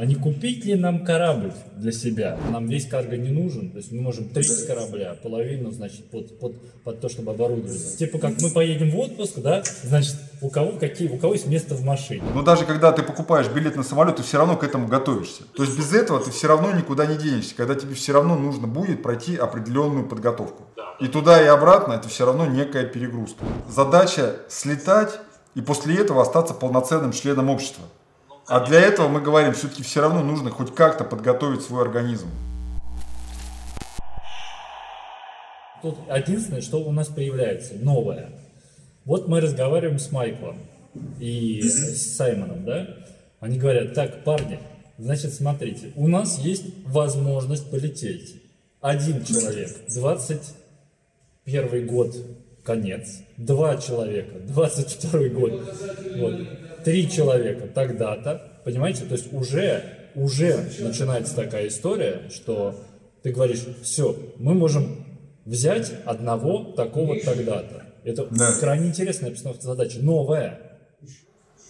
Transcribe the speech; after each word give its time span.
а 0.00 0.06
не 0.06 0.14
купить 0.14 0.64
ли 0.64 0.76
нам 0.76 1.04
корабль 1.04 1.52
для 1.76 1.92
себя? 1.92 2.38
Нам 2.50 2.66
весь 2.68 2.86
карго 2.86 3.18
не 3.18 3.28
нужен, 3.28 3.70
то 3.70 3.76
есть 3.76 3.92
мы 3.92 4.00
можем 4.00 4.30
треть 4.30 4.66
корабля, 4.66 5.14
половину, 5.22 5.72
значит, 5.72 6.10
под, 6.10 6.38
под, 6.38 6.82
под 6.82 7.00
то, 7.02 7.10
чтобы 7.10 7.32
оборудовать. 7.32 7.98
Типа 7.98 8.18
как 8.18 8.40
мы 8.40 8.48
поедем 8.48 8.92
в 8.92 8.98
отпуск, 8.98 9.40
да, 9.40 9.62
значит, 9.82 10.16
у 10.40 10.48
кого, 10.48 10.72
какие, 10.78 11.08
у 11.08 11.18
кого 11.18 11.34
есть 11.34 11.46
место 11.48 11.74
в 11.74 11.84
машине. 11.84 12.22
Но 12.34 12.40
даже 12.42 12.64
когда 12.64 12.92
ты 12.92 13.02
покупаешь 13.02 13.48
билет 13.48 13.76
на 13.76 13.82
самолет, 13.82 14.16
ты 14.16 14.22
все 14.22 14.38
равно 14.38 14.56
к 14.56 14.64
этому 14.64 14.88
готовишься. 14.88 15.42
То 15.54 15.64
есть 15.64 15.76
без 15.76 15.92
этого 15.92 16.18
ты 16.18 16.30
все 16.30 16.48
равно 16.48 16.72
никуда 16.72 17.04
не 17.04 17.18
денешься, 17.18 17.54
когда 17.54 17.74
тебе 17.74 17.94
все 17.94 18.14
равно 18.14 18.36
нужно 18.36 18.66
будет 18.66 19.02
пройти 19.02 19.36
определенную 19.36 20.08
подготовку. 20.08 20.62
И 20.98 21.08
туда 21.08 21.42
и 21.42 21.46
обратно 21.46 21.92
это 21.92 22.08
все 22.08 22.24
равно 22.24 22.46
некая 22.46 22.86
перегрузка. 22.86 23.44
Задача 23.68 24.36
слетать 24.48 25.20
и 25.54 25.60
после 25.60 25.96
этого 25.96 26.22
остаться 26.22 26.54
полноценным 26.54 27.12
членом 27.12 27.50
общества. 27.50 27.84
А 28.50 28.60
для 28.66 28.80
этого 28.80 29.06
мы 29.06 29.20
говорим, 29.20 29.52
все-таки 29.52 29.84
все 29.84 30.00
равно 30.00 30.24
нужно 30.24 30.50
хоть 30.50 30.74
как-то 30.74 31.04
подготовить 31.04 31.62
свой 31.62 31.82
организм. 31.82 32.26
Тут 35.82 35.96
единственное, 36.12 36.60
что 36.60 36.80
у 36.80 36.90
нас 36.90 37.06
появляется 37.06 37.74
новое. 37.76 38.32
Вот 39.04 39.28
мы 39.28 39.40
разговариваем 39.40 40.00
с 40.00 40.10
Майклом 40.10 40.58
и 41.20 41.62
с 41.62 42.16
Саймоном, 42.16 42.64
да? 42.64 42.88
Они 43.38 43.56
говорят, 43.56 43.94
так, 43.94 44.24
парни, 44.24 44.58
значит, 44.98 45.32
смотрите, 45.32 45.92
у 45.94 46.08
нас 46.08 46.40
есть 46.40 46.64
возможность 46.86 47.70
полететь. 47.70 48.42
Один 48.80 49.24
человек, 49.24 49.70
21 49.94 51.86
год, 51.86 52.16
конец. 52.64 53.20
Два 53.36 53.76
человека, 53.76 54.40
22 54.40 55.28
год. 55.28 55.52
Вот. 56.16 56.34
Три 56.84 57.10
человека 57.10 57.66
тогда-то. 57.66 58.49
Понимаете? 58.64 59.04
То 59.04 59.14
есть 59.14 59.32
уже, 59.32 59.84
уже 60.14 60.68
начинается 60.80 61.34
такая 61.34 61.68
история, 61.68 62.28
что 62.30 62.74
ты 63.22 63.32
говоришь, 63.32 63.64
все, 63.82 64.16
мы 64.36 64.54
можем 64.54 65.04
взять 65.44 65.92
одного 66.04 66.72
такого 66.72 67.18
тогда-то. 67.20 67.84
Это 68.04 68.26
да. 68.30 68.52
крайне 68.58 68.88
интересная 68.88 69.30
постановка 69.30 69.62
задачи, 69.62 69.98
новая. 69.98 70.58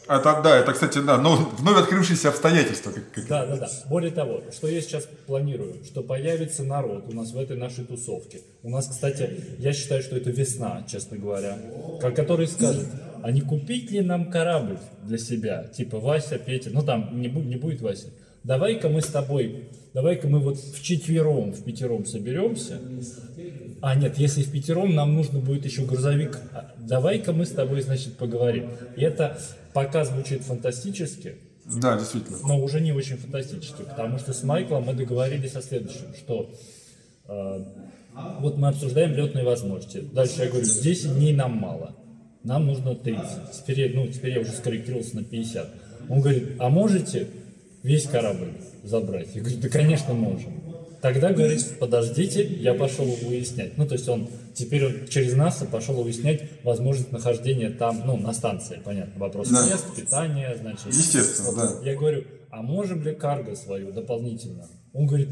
Это, 0.06 0.40
да, 0.42 0.58
это, 0.58 0.72
кстати, 0.72 0.98
да, 0.98 1.18
но 1.18 1.36
вновь 1.36 1.82
открывшиеся 1.82 2.30
обстоятельства. 2.30 2.90
Как, 2.90 3.12
как... 3.12 3.28
Да, 3.28 3.46
да, 3.46 3.56
да. 3.56 3.70
Более 3.86 4.10
того, 4.10 4.42
что 4.50 4.66
я 4.66 4.80
сейчас 4.80 5.06
планирую, 5.26 5.84
что 5.84 6.02
появится 6.02 6.64
народ 6.64 7.04
у 7.08 7.12
нас 7.12 7.30
в 7.30 7.38
этой 7.38 7.56
нашей 7.56 7.84
тусовке. 7.84 8.40
У 8.64 8.70
нас, 8.70 8.88
кстати, 8.88 9.30
я 9.58 9.72
считаю, 9.72 10.02
что 10.02 10.16
это 10.16 10.30
весна, 10.30 10.84
честно 10.90 11.16
говоря, 11.16 11.58
который 12.00 12.48
скажет, 12.48 12.86
а 13.22 13.30
не 13.30 13.40
купить 13.40 13.90
ли 13.90 14.00
нам 14.00 14.30
корабль 14.30 14.78
для 15.04 15.18
себя, 15.18 15.64
типа 15.64 15.98
Вася, 15.98 16.38
Петя, 16.38 16.70
ну 16.72 16.82
там 16.82 17.20
не, 17.20 17.28
будет, 17.28 17.46
не 17.46 17.56
будет 17.56 17.80
Вася, 17.80 18.08
давай-ка 18.44 18.88
мы 18.88 19.02
с 19.02 19.06
тобой, 19.06 19.68
давай-ка 19.94 20.28
мы 20.28 20.38
вот 20.38 20.58
в 20.58 20.82
четвером, 20.82 21.52
в 21.52 21.64
пятером 21.64 22.06
соберемся. 22.06 22.78
А 23.82 23.94
нет, 23.94 24.18
если 24.18 24.42
в 24.42 24.52
пятером, 24.52 24.94
нам 24.94 25.14
нужно 25.14 25.38
будет 25.38 25.64
еще 25.64 25.84
грузовик. 25.84 26.38
А, 26.52 26.74
давай-ка 26.78 27.32
мы 27.32 27.46
с 27.46 27.50
тобой, 27.50 27.80
значит, 27.80 28.16
поговорим. 28.16 28.70
И 28.96 29.02
это 29.02 29.38
пока 29.72 30.04
звучит 30.04 30.42
фантастически, 30.42 31.36
да, 31.76 31.96
действительно. 31.96 32.38
Но 32.42 32.58
уже 32.60 32.80
не 32.80 32.92
очень 32.92 33.16
фантастически, 33.16 33.82
потому 33.82 34.18
что 34.18 34.32
с 34.32 34.42
Майклом 34.42 34.84
мы 34.84 34.94
договорились 34.94 35.54
о 35.54 35.62
следующем, 35.62 36.14
что 36.18 36.52
э, 37.28 37.64
вот 38.40 38.56
мы 38.56 38.68
обсуждаем 38.68 39.12
летные 39.12 39.44
возможности. 39.44 40.00
Дальше 40.00 40.42
я 40.42 40.48
говорю, 40.48 40.66
10 40.66 41.14
дней 41.14 41.32
нам 41.32 41.52
мало, 41.52 41.94
нам 42.44 42.66
нужно 42.66 42.94
30. 42.94 43.52
Теперь, 43.52 43.94
ну, 43.94 44.08
теперь 44.08 44.32
я 44.32 44.40
уже 44.40 44.52
скорректировался 44.52 45.16
на 45.16 45.24
50. 45.24 45.68
Он 46.08 46.20
говорит, 46.20 46.56
а 46.58 46.68
можете 46.68 47.28
весь 47.82 48.06
корабль 48.06 48.52
забрать? 48.82 49.28
Я 49.34 49.42
говорю, 49.42 49.58
да, 49.58 49.68
конечно, 49.68 50.14
можем. 50.14 50.60
Тогда 51.00 51.32
говорит, 51.32 51.78
подождите, 51.78 52.44
я 52.44 52.74
пошел 52.74 53.06
выяснять. 53.06 53.78
Ну, 53.78 53.86
то 53.86 53.94
есть 53.94 54.08
он 54.08 54.28
теперь 54.54 54.84
он 54.84 55.08
через 55.08 55.34
нас 55.34 55.62
пошел 55.70 56.02
выяснять 56.02 56.42
возможность 56.62 57.12
нахождения 57.12 57.70
там, 57.70 58.02
ну, 58.04 58.16
на 58.16 58.32
станции, 58.32 58.80
понятно, 58.84 59.18
вопрос 59.18 59.48
да. 59.48 59.66
мест, 59.66 59.86
питания, 59.96 60.54
значит. 60.60 60.86
Естественно, 60.88 61.52
вот, 61.52 61.56
да. 61.56 61.90
Я 61.90 61.96
говорю, 61.96 62.24
а 62.50 62.62
можем 62.62 63.02
ли 63.02 63.14
карго 63.14 63.54
свою 63.54 63.92
дополнительно? 63.92 64.68
Он 64.92 65.06
говорит, 65.06 65.28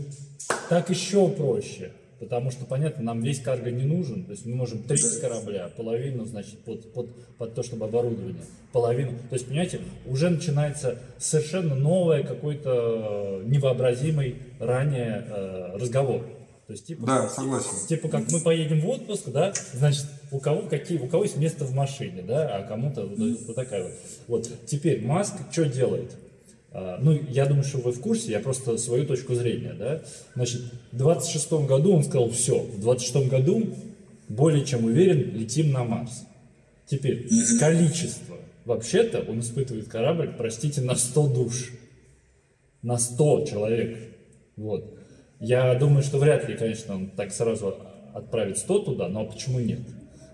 так 0.69 0.89
еще 0.89 1.29
проще. 1.29 1.93
Потому 2.21 2.51
что, 2.51 2.65
понятно, 2.65 3.05
нам 3.05 3.21
весь 3.23 3.41
карго 3.41 3.71
не 3.71 3.85
нужен. 3.85 4.25
То 4.25 4.33
есть 4.33 4.45
мы 4.45 4.57
можем 4.57 4.83
треть 4.83 5.21
корабля, 5.21 5.71
половину, 5.77 6.25
значит, 6.25 6.59
под, 6.61 6.93
под, 6.93 7.09
под 7.37 7.55
то, 7.55 7.63
чтобы 7.63 7.87
оборудование, 7.87 8.43
половину. 8.73 9.13
То 9.31 9.35
есть, 9.35 9.47
понимаете, 9.47 9.81
уже 10.05 10.29
начинается 10.29 10.99
совершенно 11.19 11.77
новый 11.77 12.25
какой-то 12.25 13.43
невообразимый 13.45 14.37
ранее 14.59 15.25
э, 15.29 15.77
разговор. 15.77 16.23
То 16.67 16.73
есть, 16.73 16.87
типа, 16.87 17.07
да, 17.07 17.29
согласен. 17.29 17.87
Типа, 17.89 18.09
как 18.09 18.31
мы 18.31 18.41
поедем 18.41 18.81
в 18.81 18.89
отпуск, 18.89 19.29
да, 19.29 19.55
значит, 19.73 20.05
у 20.31 20.39
кого 20.39 20.63
какие, 20.63 20.99
у 20.99 21.07
кого 21.07 21.23
есть 21.23 21.37
место 21.37 21.65
в 21.65 21.73
машине, 21.73 22.23
да, 22.23 22.57
а 22.57 22.63
кому-то 22.65 23.07
вот, 23.07 23.19
вот 23.47 23.57
такая 23.57 23.85
вот. 23.85 23.93
Вот, 24.27 24.67
теперь 24.67 25.03
Маск 25.03 25.35
что 25.51 25.65
делает? 25.65 26.15
А, 26.73 26.99
ну, 27.01 27.13
я 27.31 27.47
думаю, 27.47 27.65
что 27.65 27.79
вы 27.79 27.93
в 27.93 28.01
курсе, 28.01 28.33
я 28.33 28.41
просто 28.41 28.77
свою 28.79 29.07
точку 29.07 29.35
зрения, 29.35 29.75
да. 29.79 30.03
Значит, 30.35 30.63
в 30.93 30.97
26 30.97 31.53
году 31.67 31.95
он 31.95 32.05
сказал, 32.05 32.31
все, 32.31 32.61
в 32.61 32.81
26 32.81 33.29
году 33.29 33.75
более 34.29 34.65
чем 34.65 34.85
уверен, 34.85 35.35
летим 35.35 35.73
на 35.73 35.85
Марс. 35.85 36.25
Теперь, 36.87 37.29
количество. 37.59 38.37
Вообще-то 38.65 39.23
он 39.23 39.41
испытывает 39.41 39.89
корабль, 39.89 40.35
простите, 40.37 40.83
на 40.83 40.95
100 40.95 41.29
душ. 41.29 41.73
На 42.83 42.99
100 42.99 43.47
человек. 43.47 43.99
Вот. 44.57 44.95
Я 45.41 45.75
думаю, 45.75 46.03
что 46.03 46.19
вряд 46.19 46.49
ли, 46.49 46.57
конечно, 46.57 46.95
он 46.95 47.11
так 47.11 47.33
сразу 47.33 47.77
отправит 48.13 48.59
100 48.59 48.79
туда, 48.81 49.09
но 49.09 49.25
почему 49.25 49.61
нет? 49.61 49.81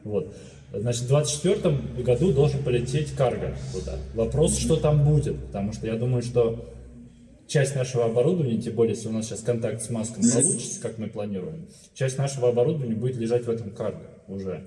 Вот. 0.04 0.34
Значит, 0.72 1.02
в 1.02 1.08
2024 1.08 2.02
году 2.02 2.32
должен 2.32 2.62
полететь 2.62 3.12
карго 3.12 3.56
туда. 3.72 3.96
Вопрос, 4.14 4.58
что 4.58 4.76
там 4.76 5.04
будет, 5.04 5.38
потому 5.46 5.72
что 5.72 5.86
я 5.86 5.94
думаю, 5.94 6.22
что 6.22 6.72
часть 7.46 7.76
нашего 7.76 8.06
оборудования, 8.06 8.60
тем 8.60 8.74
более, 8.74 8.94
если 8.94 9.08
у 9.08 9.12
нас 9.12 9.26
сейчас 9.26 9.40
контакт 9.40 9.82
с 9.82 9.90
Маском 9.90 10.22
получится, 10.22 10.80
как 10.80 10.98
мы 10.98 11.08
планируем, 11.08 11.66
часть 11.94 12.18
нашего 12.18 12.48
оборудования 12.48 12.94
будет 12.94 13.16
лежать 13.16 13.44
в 13.44 13.50
этом 13.50 13.70
карго 13.70 14.02
уже. 14.28 14.64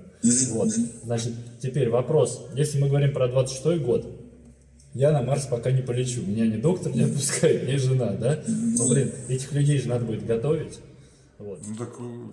Вот. 0.50 0.68
Значит, 1.02 1.32
теперь 1.60 1.90
вопрос, 1.90 2.46
если 2.54 2.78
мы 2.78 2.88
говорим 2.88 3.12
про 3.12 3.28
26 3.28 3.82
год, 3.82 4.06
я 4.94 5.12
на 5.12 5.22
Марс 5.22 5.46
пока 5.46 5.70
не 5.70 5.82
полечу, 5.82 6.22
меня 6.22 6.46
не 6.46 6.56
доктор 6.56 6.94
не 6.94 7.02
отпускает, 7.04 7.68
не 7.68 7.76
жена, 7.76 8.12
да? 8.12 8.42
Ну, 8.46 8.88
блин, 8.88 9.12
этих 9.28 9.52
людей 9.52 9.78
же 9.78 9.88
надо 9.88 10.04
будет 10.04 10.26
готовить. 10.26 10.78
Вот. 11.38 11.60
Ну 11.64 11.76
так, 11.76 11.90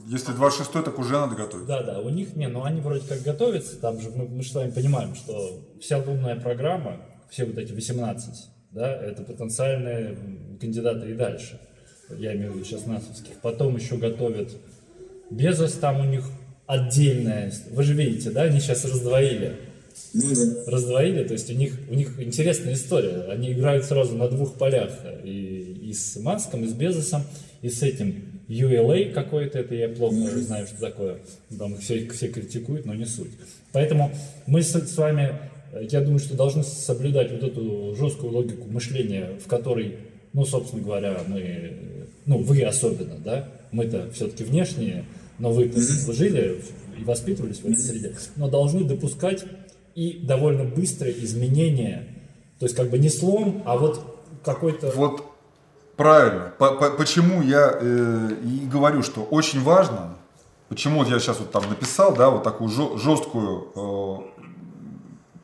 если 0.07 0.31
26 0.31 0.71
так 0.71 0.97
уже 0.97 1.13
надо 1.13 1.35
готовить. 1.35 1.67
Да, 1.67 1.83
да, 1.83 1.99
у 1.99 2.09
них, 2.09 2.35
не, 2.35 2.47
ну 2.47 2.63
они 2.63 2.81
вроде 2.81 3.07
как 3.07 3.21
готовятся, 3.21 3.77
там 3.77 4.01
же 4.01 4.09
мы, 4.09 4.27
мы 4.27 4.41
же 4.41 4.49
с 4.49 4.55
вами 4.55 4.71
понимаем, 4.71 5.13
что 5.13 5.63
вся 5.79 5.99
лунная 5.99 6.35
программа, 6.35 7.01
все 7.29 7.45
вот 7.45 7.57
эти 7.57 7.71
18, 7.71 8.49
да, 8.71 8.95
это 8.95 9.21
потенциальные 9.21 10.17
кандидаты 10.59 11.11
и 11.11 11.13
дальше. 11.13 11.59
Я 12.17 12.35
имею 12.35 12.51
в 12.51 12.55
виду 12.55 12.66
сейчас 12.66 12.88
насовских. 12.88 13.39
Потом 13.41 13.75
еще 13.75 13.97
готовят 13.97 14.51
Безос, 15.29 15.73
там 15.73 16.01
у 16.01 16.05
них 16.05 16.27
отдельная, 16.66 17.53
вы 17.72 17.83
же 17.83 17.93
видите, 17.93 18.31
да, 18.31 18.43
они 18.43 18.59
сейчас 18.59 18.85
раздвоили. 18.85 19.57
Ну, 20.13 20.23
да. 20.33 20.72
Раздвоили, 20.72 21.23
то 21.23 21.33
есть 21.33 21.49
у 21.49 21.53
них, 21.53 21.77
у 21.89 21.93
них 21.93 22.19
интересная 22.19 22.73
история. 22.73 23.31
Они 23.31 23.53
играют 23.53 23.85
сразу 23.85 24.16
на 24.16 24.27
двух 24.27 24.57
полях. 24.57 24.91
И, 25.23 25.89
и 25.89 25.93
с 25.93 26.17
Маском, 26.17 26.63
и 26.63 26.67
с 26.67 26.73
Безосом, 26.73 27.23
и 27.61 27.69
с 27.69 27.81
этим 27.81 28.34
ULA 28.47 29.11
какой-то, 29.11 29.59
это 29.59 29.75
я 29.75 29.89
плохо 29.89 30.15
mm-hmm. 30.15 30.41
знаю, 30.41 30.67
что 30.67 30.79
такое. 30.79 31.17
Там 31.57 31.77
все, 31.77 32.07
все 32.09 32.27
критикуют, 32.27 32.85
но 32.85 32.93
не 32.93 33.05
суть. 33.05 33.31
Поэтому 33.71 34.11
мы 34.45 34.61
с, 34.61 34.73
с 34.73 34.97
вами, 34.97 35.35
я 35.89 36.01
думаю, 36.01 36.19
что 36.19 36.35
должны 36.35 36.63
соблюдать 36.63 37.31
вот 37.31 37.43
эту 37.43 37.95
жесткую 37.95 38.33
логику 38.33 38.69
мышления, 38.69 39.31
в 39.43 39.47
которой, 39.47 39.97
ну, 40.33 40.45
собственно 40.45 40.83
говоря, 40.83 41.21
мы, 41.27 41.73
ну, 42.25 42.39
вы 42.39 42.61
особенно, 42.63 43.17
да, 43.17 43.49
мы-то 43.71 44.09
все-таки 44.11 44.43
внешние, 44.43 45.05
но 45.39 45.51
mm-hmm. 45.51 46.13
жили 46.13 46.61
и 46.99 47.03
воспитывались 47.03 47.57
в 47.57 47.65
этой 47.65 47.79
среде, 47.79 48.15
но 48.35 48.49
должны 48.49 48.85
допускать 48.85 49.43
и 49.95 50.19
довольно 50.23 50.65
быстрые 50.65 51.17
изменения, 51.23 52.07
то 52.59 52.65
есть 52.65 52.75
как 52.75 52.89
бы 52.89 52.99
не 52.99 53.09
слом, 53.09 53.63
а 53.65 53.77
вот 53.77 54.01
какой-то... 54.43 54.91
Вот 54.91 55.34
Правильно. 55.95 56.51
По 56.57 56.65
-по 56.65 56.91
Почему 56.91 57.41
я 57.41 57.77
э, 57.79 58.29
и 58.43 58.67
говорю, 58.67 59.01
что 59.01 59.23
очень 59.23 59.63
важно, 59.63 60.15
почему 60.67 60.99
вот 60.99 61.07
я 61.07 61.19
сейчас 61.19 61.39
вот 61.39 61.51
там 61.51 61.69
написал, 61.69 62.13
да, 62.13 62.29
вот 62.29 62.43
такую 62.43 62.69
жесткую 62.69 63.71
э, 63.75 64.35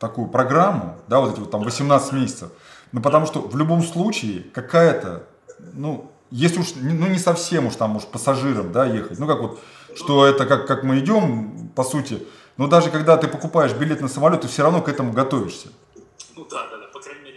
такую 0.01 0.27
программу, 0.27 0.97
да, 1.07 1.19
вот 1.19 1.33
эти 1.33 1.39
вот 1.39 1.51
там 1.51 1.61
18 1.61 2.11
месяцев. 2.13 2.49
Ну, 2.91 3.01
потому 3.01 3.25
что 3.25 3.39
в 3.39 3.55
любом 3.55 3.83
случае 3.83 4.41
какая-то, 4.53 5.23
ну, 5.73 6.11
если 6.31 6.59
уж, 6.59 6.73
ну, 6.75 7.07
не 7.07 7.19
совсем 7.19 7.67
уж 7.67 7.75
там, 7.75 7.95
уж 7.95 8.03
пассажиром, 8.03 8.71
да, 8.71 8.85
ехать, 8.85 9.19
ну, 9.19 9.27
как 9.27 9.39
вот, 9.39 9.59
что 9.95 10.25
это 10.25 10.45
как, 10.45 10.67
как 10.67 10.83
мы 10.83 10.99
идем, 10.99 11.69
по 11.75 11.83
сути, 11.83 12.27
но 12.57 12.67
даже 12.67 12.89
когда 12.89 13.15
ты 13.15 13.27
покупаешь 13.27 13.73
билет 13.73 14.01
на 14.01 14.07
самолет, 14.07 14.41
ты 14.41 14.47
все 14.47 14.63
равно 14.63 14.81
к 14.81 14.89
этому 14.89 15.13
готовишься. 15.13 15.69
Ну, 16.35 16.45
да, 16.49 16.67
да, 16.69 16.80
да 17.05 17.31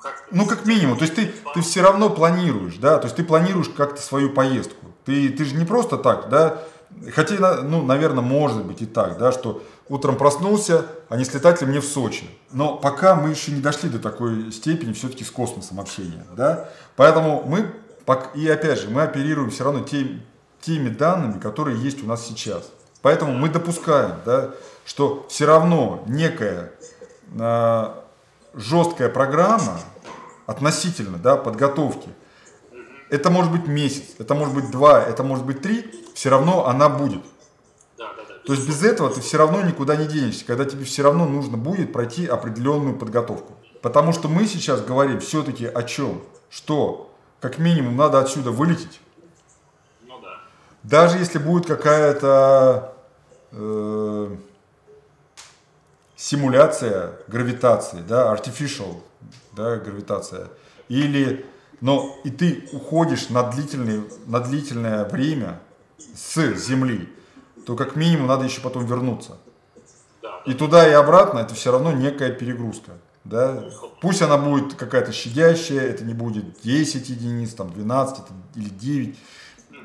как 0.00 0.28
Ну, 0.30 0.46
как 0.46 0.66
минимум. 0.66 0.96
То 0.96 1.04
есть 1.04 1.14
ты, 1.14 1.32
ты 1.54 1.60
все 1.60 1.82
равно 1.82 2.10
планируешь, 2.10 2.76
да, 2.76 2.98
то 2.98 3.06
есть 3.06 3.16
ты 3.16 3.24
планируешь 3.24 3.68
как-то 3.68 4.00
свою 4.00 4.30
поездку. 4.30 4.86
Ты, 5.04 5.28
ты 5.30 5.44
же 5.44 5.54
не 5.54 5.64
просто 5.64 5.96
так, 5.96 6.28
да, 6.28 6.62
хотя, 7.12 7.62
ну, 7.62 7.82
наверное, 7.82 8.22
может 8.22 8.64
быть 8.64 8.82
и 8.82 8.86
так, 8.86 9.18
да, 9.18 9.32
что 9.32 9.62
утром 9.88 10.16
проснулся, 10.16 10.86
а 11.08 11.16
не 11.16 11.24
слетать 11.24 11.60
ли 11.60 11.66
мне 11.66 11.80
в 11.80 11.84
Сочи. 11.84 12.28
Но 12.50 12.76
пока 12.76 13.14
мы 13.14 13.30
еще 13.30 13.52
не 13.52 13.60
дошли 13.60 13.88
до 13.88 13.98
такой 13.98 14.50
степени 14.52 14.92
все-таки 14.92 15.24
с 15.24 15.30
космосом 15.30 15.80
общения, 15.80 16.24
да. 16.36 16.68
Поэтому 16.96 17.44
мы, 17.46 17.72
и 18.34 18.48
опять 18.48 18.80
же, 18.80 18.90
мы 18.90 19.02
оперируем 19.02 19.50
все 19.50 19.64
равно 19.64 19.84
тем- 19.84 20.22
теми 20.60 20.88
данными, 20.88 21.38
которые 21.38 21.80
есть 21.80 22.02
у 22.02 22.06
нас 22.06 22.26
сейчас. 22.26 22.70
Поэтому 23.02 23.32
мы 23.32 23.48
допускаем, 23.48 24.16
да, 24.24 24.50
что 24.84 25.26
все 25.28 25.46
равно 25.46 26.02
некая 26.08 26.72
а, 27.38 28.05
жесткая 28.56 29.08
программа 29.08 29.78
относительно 30.46 31.18
да, 31.18 31.36
подготовки, 31.36 32.08
это 33.10 33.30
может 33.30 33.52
быть 33.52 33.68
месяц, 33.68 34.14
это 34.18 34.34
может 34.34 34.54
быть 34.54 34.70
два, 34.70 35.00
это 35.00 35.22
может 35.22 35.44
быть 35.44 35.62
три, 35.62 36.04
все 36.14 36.30
равно 36.30 36.66
она 36.66 36.88
будет. 36.88 37.22
Да, 37.96 38.12
да, 38.16 38.22
да. 38.28 38.34
То 38.44 38.52
есть 38.52 38.66
без 38.66 38.82
этого 38.82 39.10
ты 39.10 39.20
все 39.20 39.36
равно 39.36 39.62
никуда 39.62 39.94
не 39.94 40.06
денешься, 40.06 40.44
когда 40.44 40.64
тебе 40.64 40.84
все 40.84 41.02
равно 41.02 41.26
нужно 41.26 41.56
будет 41.56 41.92
пройти 41.92 42.26
определенную 42.26 42.96
подготовку. 42.96 43.52
Потому 43.82 44.12
что 44.12 44.28
мы 44.28 44.46
сейчас 44.46 44.80
говорим 44.80 45.20
все-таки 45.20 45.66
о 45.66 45.82
чем? 45.84 46.22
Что 46.50 47.14
как 47.40 47.58
минимум 47.58 47.96
надо 47.96 48.18
отсюда 48.18 48.50
вылететь, 48.50 49.00
Ну 50.06 50.18
да. 50.20 50.38
даже 50.82 51.18
если 51.18 51.38
будет 51.38 51.66
какая-то 51.66 52.94
э, 53.52 54.36
симуляция 56.16 57.12
гравитации, 57.28 58.02
да, 58.06 58.34
artificial, 58.34 59.02
да, 59.52 59.76
гравитация, 59.76 60.48
или, 60.88 61.46
но 61.80 62.16
и 62.24 62.30
ты 62.30 62.68
уходишь 62.72 63.28
на, 63.28 63.42
длительный, 63.44 64.02
на 64.26 64.40
длительное 64.40 65.04
время 65.04 65.60
с 66.14 66.40
Земли, 66.56 67.08
то 67.66 67.76
как 67.76 67.96
минимум 67.96 68.26
надо 68.28 68.44
еще 68.44 68.60
потом 68.60 68.86
вернуться. 68.86 69.36
И 70.46 70.54
туда 70.54 70.88
и 70.88 70.92
обратно 70.92 71.40
это 71.40 71.54
все 71.54 71.72
равно 71.72 71.92
некая 71.92 72.30
перегрузка. 72.30 72.92
Да? 73.24 73.64
Пусть 74.00 74.22
она 74.22 74.38
будет 74.38 74.74
какая-то 74.74 75.12
щадящая, 75.12 75.80
это 75.80 76.04
не 76.04 76.14
будет 76.14 76.60
10 76.62 77.08
единиц, 77.08 77.54
там 77.54 77.72
12 77.72 78.20
это- 78.20 78.32
или 78.54 78.68
9, 78.68 79.18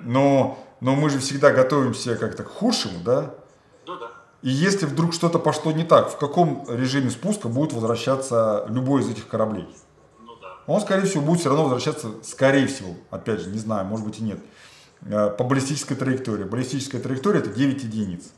но, 0.03 0.63
но 0.79 0.95
мы 0.95 1.09
же 1.09 1.17
всегда 1.17 1.49
готовимся 1.51 2.15
как-то 2.15 2.43
к 2.43 2.49
худшему, 2.49 2.99
да? 3.03 3.33
И 4.41 4.49
если 4.49 4.85
вдруг 4.87 5.13
что-то 5.13 5.37
пошло 5.37 5.71
не 5.71 5.83
так, 5.83 6.09
в 6.09 6.17
каком 6.17 6.65
режиме 6.67 7.11
спуска 7.11 7.47
будет 7.47 7.73
возвращаться 7.73 8.65
любой 8.69 9.01
из 9.01 9.09
этих 9.09 9.27
кораблей? 9.27 9.67
Ну 10.19 10.31
да. 10.41 10.55
Он, 10.65 10.81
скорее 10.81 11.05
всего, 11.05 11.21
будет 11.21 11.41
все 11.41 11.49
равно 11.49 11.65
возвращаться, 11.65 12.07
скорее 12.23 12.65
всего, 12.65 12.95
опять 13.11 13.41
же, 13.41 13.49
не 13.49 13.59
знаю, 13.59 13.85
может 13.85 14.05
быть 14.05 14.19
и 14.19 14.23
нет, 14.23 14.39
э, 15.03 15.29
по 15.29 15.43
баллистической 15.43 15.95
траектории. 15.95 16.43
Баллистическая 16.43 16.99
траектория 16.99 17.39
это 17.39 17.51
9 17.51 17.83
единиц. 17.83 18.31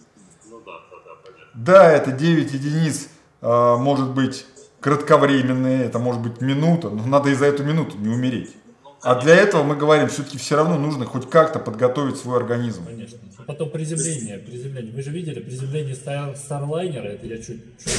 Ну 0.49 0.61
да, 0.65 0.73
да, 0.91 0.97
да, 1.05 1.11
понятно. 1.23 1.51
Да, 1.53 1.91
это 1.91 2.11
9 2.11 2.53
единиц, 2.53 3.07
э, 3.41 3.75
может 3.77 4.09
быть 4.09 4.45
кратковременные, 4.81 5.85
это 5.85 5.99
может 5.99 6.21
быть 6.21 6.41
минута, 6.41 6.89
но 6.89 7.05
надо 7.05 7.29
и 7.29 7.33
за 7.33 7.45
эту 7.45 7.63
минуту 7.63 7.97
не 7.97 8.09
умереть. 8.09 8.53
А 9.03 9.21
для 9.21 9.35
этого 9.35 9.63
мы 9.63 9.75
говорим, 9.75 10.07
все-таки 10.07 10.37
все 10.37 10.55
равно 10.55 10.77
нужно 10.77 11.05
хоть 11.05 11.29
как-то 11.29 11.59
подготовить 11.59 12.17
свой 12.17 12.37
организм. 12.37 12.85
Конечно. 12.85 13.17
А 13.37 13.43
Потом 13.43 13.69
приземление, 13.69 14.37
приземление. 14.37 14.93
Вы 14.93 15.01
же 15.03 15.09
видели 15.11 15.39
приземление 15.41 15.93
Star- 15.93 16.35
Старлайнера, 16.37 17.07
это 17.09 17.25
я 17.27 17.37
чуть, 17.37 17.61
чуть 17.83 17.93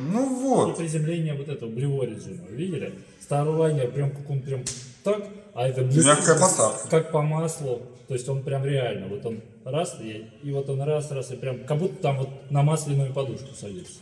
Ну 0.00 0.24
И 0.24 0.42
вот. 0.42 0.76
приземление 0.76 1.34
вот 1.34 1.48
этого 1.48 1.70
Blue 1.70 1.98
Origin, 2.00 2.46
вы 2.48 2.56
видели? 2.56 2.92
Старлайнер 3.22 3.90
прям 3.90 4.10
как 4.10 4.28
он 4.28 4.40
прям 4.40 4.62
так, 5.02 5.24
а 5.54 5.66
это 5.66 5.80
Мягкая 5.82 6.38
посадка. 6.38 6.88
как 6.90 7.10
по 7.10 7.22
маслу. 7.22 7.82
То 8.08 8.14
есть 8.14 8.28
он 8.28 8.42
прям 8.42 8.64
реально, 8.66 9.06
вот 9.08 9.24
он 9.24 9.40
раз, 9.64 9.96
и, 10.02 10.26
и 10.42 10.50
вот 10.52 10.68
он 10.68 10.82
раз, 10.82 11.10
раз, 11.10 11.30
и 11.30 11.36
прям 11.36 11.64
как 11.64 11.78
будто 11.78 12.02
там 12.02 12.18
вот 12.18 12.28
на 12.50 12.62
масляную 12.62 13.14
подушку 13.14 13.54
садится. 13.58 13.94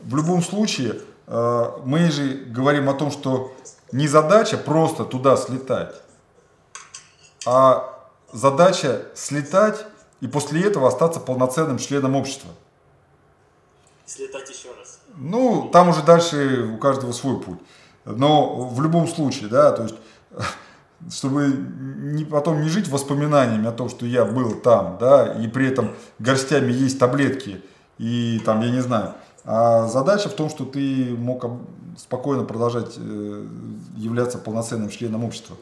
В 0.00 0.16
любом 0.16 0.42
случае, 0.42 1.00
э, 1.26 1.70
мы 1.84 2.10
же 2.10 2.44
говорим 2.46 2.88
о 2.88 2.94
том, 2.94 3.10
что 3.10 3.52
не 3.92 4.06
задача 4.06 4.56
просто 4.56 5.04
туда 5.04 5.36
слетать, 5.36 5.94
а 7.46 7.98
задача 8.32 9.06
слетать 9.14 9.84
и 10.20 10.26
после 10.26 10.62
этого 10.62 10.88
остаться 10.88 11.20
полноценным 11.20 11.78
членом 11.78 12.16
общества. 12.16 12.50
Слетать 14.06 14.48
еще 14.48 14.68
раз. 14.78 15.00
Ну, 15.16 15.68
там 15.72 15.88
уже 15.88 16.02
дальше 16.02 16.70
у 16.72 16.78
каждого 16.78 17.12
свой 17.12 17.40
путь. 17.40 17.58
Но 18.04 18.68
в 18.68 18.80
любом 18.80 19.06
случае, 19.06 19.48
да, 19.48 19.72
то 19.72 19.82
есть, 19.82 19.96
чтобы 21.12 21.46
не, 21.48 22.24
потом 22.24 22.62
не 22.62 22.68
жить 22.68 22.88
воспоминаниями 22.88 23.68
о 23.68 23.72
том, 23.72 23.88
что 23.88 24.06
я 24.06 24.24
был 24.24 24.54
там, 24.54 24.96
да, 24.98 25.34
и 25.34 25.46
при 25.46 25.68
этом 25.68 25.94
горстями 26.18 26.72
есть 26.72 26.98
таблетки, 26.98 27.62
и 27.98 28.40
там, 28.44 28.60
я 28.60 28.70
не 28.70 28.80
знаю. 28.80 29.14
А 29.44 29.86
задача 29.86 30.28
в 30.28 30.34
том, 30.34 30.50
что 30.50 30.64
ты 30.64 31.14
мог 31.16 31.44
спокойно 31.96 32.44
продолжать 32.44 32.94
э, 32.96 33.46
являться 33.96 34.38
полноценным 34.38 34.88
членом 34.88 35.24
общества. 35.24 35.56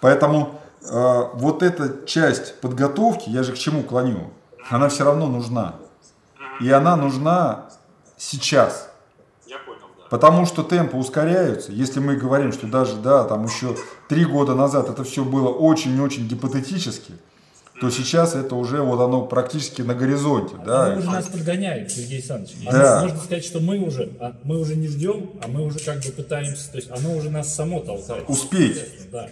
Поэтому 0.00 0.60
э, 0.82 1.24
вот 1.34 1.62
эта 1.62 2.06
часть 2.06 2.60
подготовки, 2.60 3.28
я 3.28 3.42
же 3.42 3.52
к 3.52 3.58
чему 3.58 3.82
клоню, 3.82 4.30
она 4.70 4.88
все 4.88 5.04
равно 5.04 5.26
нужна. 5.26 5.74
И 6.60 6.70
она 6.70 6.96
нужна 6.96 7.66
сейчас. 8.16 8.88
Потому 10.10 10.46
что 10.46 10.62
темпы 10.62 10.96
ускоряются. 10.96 11.70
Если 11.72 12.00
мы 12.00 12.16
говорим, 12.16 12.52
что 12.52 12.66
даже, 12.66 12.96
да, 12.96 13.24
там 13.24 13.44
еще 13.44 13.76
три 14.08 14.24
года 14.24 14.54
назад 14.54 14.88
это 14.88 15.04
все 15.04 15.22
было 15.22 15.48
очень-очень 15.48 16.26
гипотетически, 16.26 17.12
то 17.80 17.90
сейчас 17.90 18.34
это 18.34 18.54
уже 18.56 18.80
вот 18.82 19.00
оно 19.00 19.22
практически 19.26 19.82
на 19.82 19.94
горизонте, 19.94 20.56
да. 20.64 20.86
Они 20.86 20.98
уже 20.98 21.10
нас 21.10 21.26
подгоняют, 21.26 21.90
Сергей 21.92 22.18
Александрович. 22.18 22.56
Оно- 22.66 22.72
Да. 22.78 23.00
Можно 23.02 23.18
сказать, 23.18 23.44
что 23.44 23.60
мы 23.60 23.78
уже, 23.78 24.10
а 24.20 24.34
мы 24.44 24.58
уже 24.58 24.74
не 24.76 24.88
ждем, 24.88 25.30
а 25.42 25.48
мы 25.48 25.64
уже 25.64 25.78
как 25.78 26.02
бы 26.04 26.10
пытаемся, 26.10 26.70
то 26.70 26.76
есть 26.78 26.90
оно 26.90 27.14
уже 27.16 27.30
нас 27.30 27.54
само 27.54 27.80
толкает. 27.80 28.24
Успеть. 28.28 29.10
Да. 29.12 29.28